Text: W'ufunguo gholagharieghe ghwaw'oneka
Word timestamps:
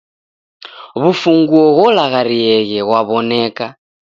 W'ufunguo 0.99 1.63
gholagharieghe 1.77 2.79
ghwaw'oneka 2.87 3.65